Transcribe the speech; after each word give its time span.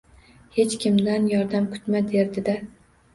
Hech 0.53 0.71
kimdan 0.85 1.27
yordam 1.33 1.67
kutma 1.73 2.01
derdida 2.15 2.57